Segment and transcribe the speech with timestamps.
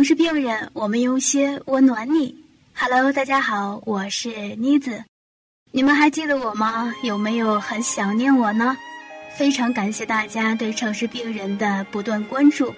[0.00, 2.34] 城市病人，我们用心温暖你。
[2.72, 5.04] Hello，大家好，我是妮子，
[5.72, 6.94] 你们还记得我吗？
[7.02, 8.74] 有没有很想念我呢？
[9.36, 12.74] 非常感谢大家对城市病人的不断关注。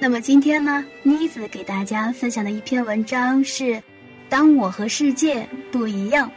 [0.00, 3.62] 那么今天呢，妮子给大家分享的一篇文章是
[4.28, 6.28] 《当我和世界不一样》。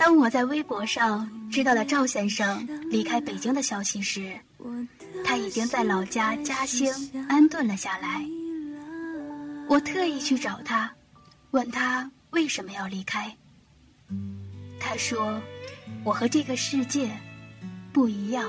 [0.00, 4.32] 当我在微博上知道了赵先生离开北京的消息时，
[5.22, 6.90] 他已经在老家嘉兴
[7.28, 8.24] 安顿了下来。
[9.68, 10.90] 我特意去找他，
[11.50, 13.36] 问他为什么要离开。
[14.80, 15.38] 他说
[16.02, 17.10] ：“我和这个世界
[17.92, 18.48] 不一样。”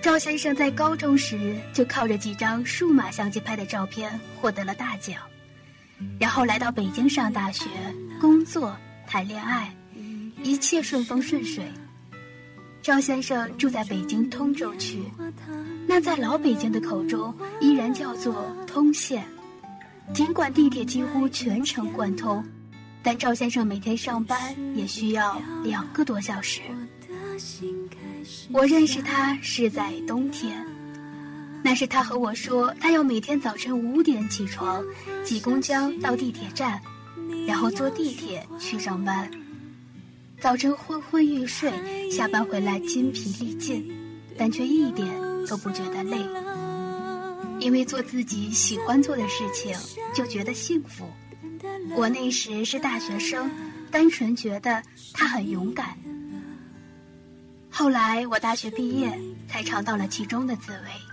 [0.00, 5.20] 赵先生在高中时就靠着几张数码相机拍的照片获得了大奖。
[6.18, 7.64] 然后来到北京上大学、
[8.20, 9.74] 工作、谈恋爱，
[10.42, 11.64] 一切顺风顺水。
[12.82, 15.02] 赵先生住在北京通州区，
[15.86, 19.24] 那在老北京的口中依然叫做通县。
[20.12, 22.44] 尽管地铁几乎全程贯通，
[23.02, 26.60] 但赵先生每天上班也需要两个多小时。
[28.52, 30.65] 我认识他是在冬天。
[31.66, 34.84] 那是他和我说，他要每天早晨五点起床，
[35.24, 36.80] 挤公交到地铁站，
[37.44, 39.28] 然后坐地铁去上班。
[40.40, 43.84] 早晨昏昏欲睡，下班回来筋疲力尽，
[44.38, 45.08] 但却一点
[45.48, 46.16] 都不觉得累，
[47.58, 49.76] 因为做自己喜欢做的事情
[50.14, 51.04] 就觉得幸福。
[51.96, 53.50] 我那时是大学生，
[53.90, 54.80] 单纯觉得
[55.12, 55.98] 他很勇敢。
[57.68, 61.05] 后来我大学毕业，才尝到了其中的滋味。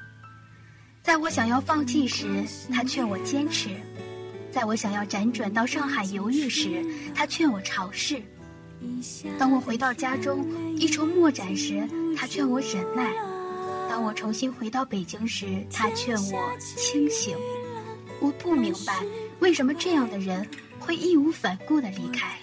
[1.04, 3.72] 在我想要放弃时，他劝我坚持；
[4.54, 6.82] 在我想要辗转到上海犹豫时，
[7.14, 8.22] 他劝我尝试；
[9.38, 11.86] 当我回到家中一筹莫展时，
[12.16, 13.12] 他劝我忍耐；
[13.90, 17.36] 当我重新回到北京时，他劝我清醒。
[18.22, 19.04] 我不明白
[19.40, 20.48] 为什么这样的人
[20.80, 22.40] 会义无反顾地离开。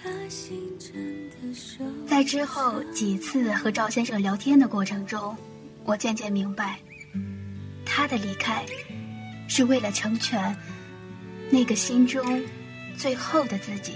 [2.07, 5.35] 在之后几次和赵先生聊天的过程中，
[5.83, 6.77] 我渐渐明白。
[7.93, 8.65] 他的离开，
[9.49, 10.55] 是为了成全
[11.49, 12.41] 那个心中
[12.95, 13.95] 最后的自己。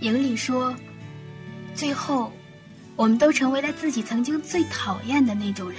[0.00, 0.76] 影里说，
[1.76, 2.32] 最后，
[2.96, 5.78] 我们都成为了自己曾经最讨厌的那种人。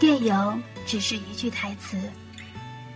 [0.00, 1.98] 电影只是一句台词，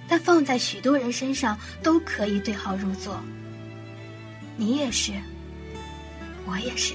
[0.09, 3.21] 但放在许多人身上都可以对号入座。
[4.57, 5.13] 你也是，
[6.47, 6.95] 我也是。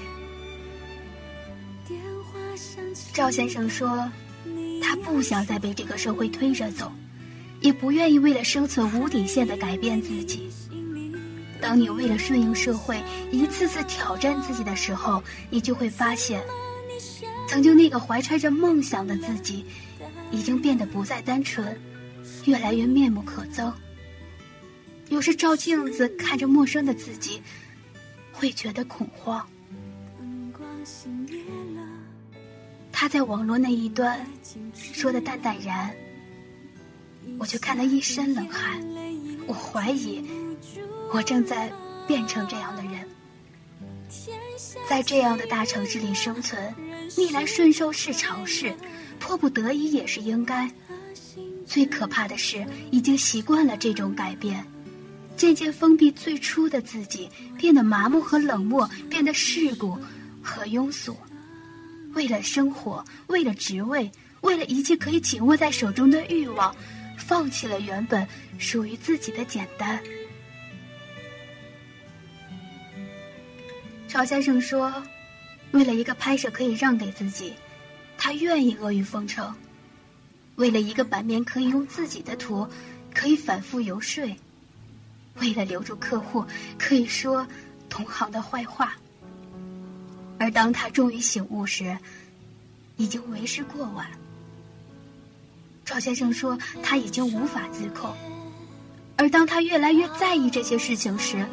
[3.12, 4.10] 赵先生说
[4.82, 6.90] ：“他不想再被这个社会推着走，
[7.60, 10.48] 也不愿意为了生存无底线的改变自己。
[11.60, 13.00] 当你为了顺应社会
[13.30, 16.42] 一次次挑战自己的时候，你就会发现，
[17.48, 19.64] 曾经那个怀揣着梦想的自己，
[20.30, 21.80] 已经变得不再单纯，
[22.46, 23.72] 越来越面目可憎。
[25.08, 27.40] 有时照镜子看着陌生的自己，
[28.32, 29.46] 会觉得恐慌。”
[33.02, 34.24] 他在网络那一端
[34.72, 35.92] 说的淡淡然，
[37.36, 38.80] 我却看了一身冷汗。
[39.48, 40.24] 我怀疑，
[41.12, 41.72] 我正在
[42.06, 43.04] 变成这样的人，
[44.88, 46.72] 在这样的大城市里生存，
[47.16, 48.72] 逆来顺受是常事，
[49.18, 50.70] 迫不得已也是应该。
[51.66, 54.64] 最可怕的是，已经习惯了这种改变，
[55.36, 59.98] 渐渐封闭最初的自己，变得麻木和冷漠，变得世故
[60.40, 61.16] 和庸俗。
[62.14, 64.10] 为了生活，为了职位，
[64.42, 66.74] 为了一切可以紧握在手中的欲望，
[67.16, 68.26] 放弃了原本
[68.58, 70.02] 属于自己的简单。
[74.08, 75.02] 赵先生说
[75.72, 77.54] ：“为了一个拍摄可以让给自己，
[78.18, 79.54] 他愿意阿谀奉承；
[80.56, 82.68] 为了一个版面可以用自己的图，
[83.14, 84.36] 可以反复游说；
[85.40, 86.44] 为了留住客户，
[86.78, 87.46] 可以说
[87.88, 88.94] 同行的坏话。”
[90.42, 91.96] 而当他终于醒悟时，
[92.96, 94.08] 已经为时过晚。
[95.84, 98.12] 赵先生说他已经无法自控，
[99.16, 101.46] 而当他越来越在意这些事情时，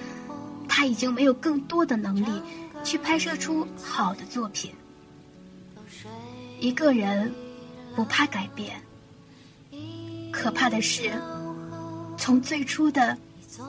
[0.67, 2.41] 他已经没有更多的能力
[2.83, 4.73] 去拍摄出好的作品。
[6.59, 7.31] 一个人
[7.95, 8.81] 不怕改变，
[10.31, 11.11] 可怕的是
[12.17, 13.15] 从最初的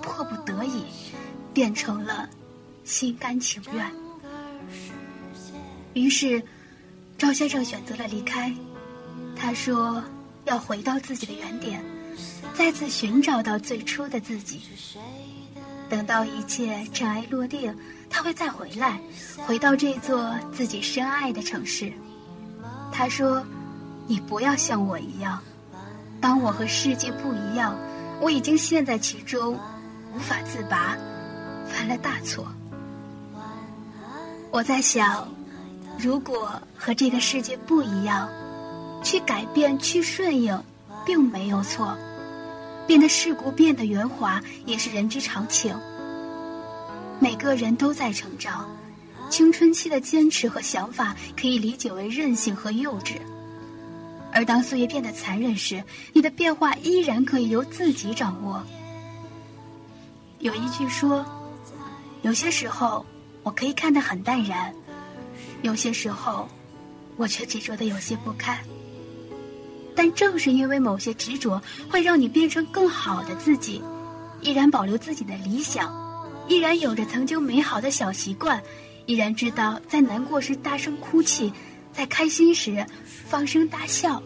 [0.00, 0.82] 迫不得已
[1.52, 2.26] 变成了
[2.84, 4.09] 心甘情愿。
[5.94, 6.42] 于是，
[7.18, 8.52] 赵先生选择了离开。
[9.36, 10.02] 他说
[10.44, 11.82] ：“要回到自己的原点，
[12.54, 14.60] 再次寻找到最初的自己。”
[15.90, 17.74] 等到一切尘埃落定，
[18.08, 19.00] 他会再回来，
[19.38, 21.92] 回到这座自己深爱的城市。
[22.92, 23.44] 他说
[24.06, 25.42] ：“你不要像我一样，
[26.20, 27.76] 当我和世界不一样，
[28.20, 29.58] 我已经陷在其中，
[30.14, 30.96] 无法自拔，
[31.66, 32.46] 犯了大错。”
[34.52, 35.28] 我在想，
[36.02, 38.26] 如果和这个世界不一样，
[39.04, 40.58] 去改变、去顺应，
[41.04, 41.94] 并没有错。
[42.86, 45.78] 变得世故，变得圆滑，也是人之常情。
[47.18, 48.70] 每个人都在成长，
[49.28, 53.16] 青春期的坚持和想法可以理解为任性和幼稚。
[54.32, 58.64] 而当岁月变得残忍时，你的变化依然可以由自己掌握。
[60.38, 61.26] 有一句说
[62.22, 63.04] ：“有些时候
[63.42, 64.74] 我可以看得很淡然，
[65.62, 66.48] 有些时候
[67.16, 68.58] 我却执着的有些不堪。”
[69.94, 71.60] 但正是因为某些执着，
[71.90, 73.82] 会让你变成更好的自己，
[74.40, 75.92] 依然保留自己的理想，
[76.48, 78.62] 依然有着曾经美好的小习惯，
[79.04, 81.52] 依然知道在难过时大声哭泣，
[81.92, 84.22] 在开心时放声大笑，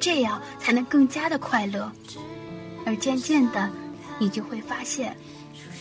[0.00, 1.92] 这样才能更加的快乐。
[2.84, 3.70] 而渐渐的，
[4.18, 5.16] 你就会发现，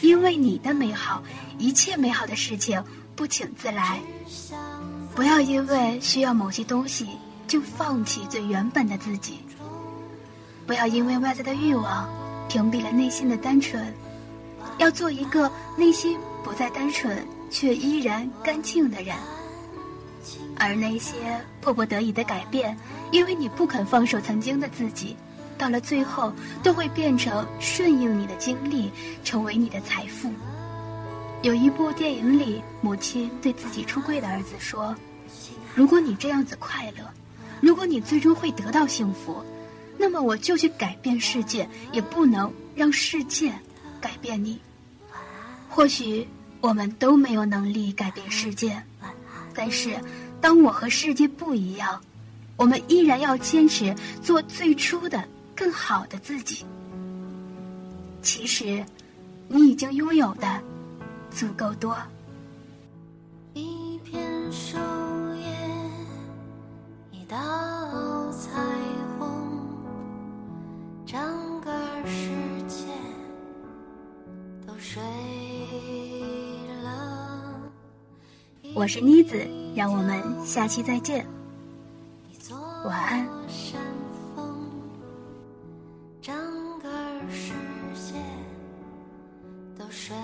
[0.01, 1.23] 因为你的美好，
[1.57, 2.83] 一切美好的事情
[3.15, 3.99] 不请自来。
[5.15, 7.07] 不要因为需要某些东西。
[7.45, 9.39] 就放弃最原本的自己，
[10.65, 12.09] 不要因为外在的欲望
[12.47, 13.93] 屏蔽了内心的单纯，
[14.79, 19.15] 要做一个内心不再单纯却依然干净的人。
[20.57, 21.13] 而那些
[21.61, 22.75] 迫不得已的改变，
[23.11, 25.15] 因为你不肯放手曾经的自己，
[25.57, 26.33] 到了最后
[26.63, 28.89] 都会变成顺应你的经历，
[29.23, 30.31] 成为你的财富。
[31.43, 34.95] 有一部电影里，母亲对自己出柜的儿子说
[35.75, 37.07] ：“如果你这样子快乐。”
[37.61, 39.41] 如果你最终会得到幸福，
[39.97, 43.53] 那么我就去改变世界，也不能让世界
[44.01, 44.59] 改变你。
[45.69, 46.27] 或许
[46.59, 48.83] 我们都没有能力改变世界，
[49.53, 49.97] 但是
[50.41, 52.01] 当我和世界不一样，
[52.57, 55.23] 我们依然要坚持做最初的、
[55.55, 56.65] 更好的自己。
[58.21, 58.83] 其实，
[59.47, 60.61] 你已经拥有的
[61.33, 61.97] 足够多
[63.55, 64.77] 一片树
[65.35, 65.47] 叶
[67.11, 67.35] 一道
[68.31, 68.51] 彩
[69.17, 69.67] 虹
[71.07, 71.19] 整
[71.61, 71.71] 个
[72.05, 72.29] 世
[72.67, 72.85] 界
[74.77, 75.01] 睡
[76.83, 77.59] 了。
[78.75, 81.25] 我是妮子，让我们下期再见。
[82.85, 83.27] 晚安。
[86.21, 86.35] 整
[86.79, 86.89] 个
[87.31, 87.53] 世
[87.95, 88.13] 界
[89.77, 90.15] 都睡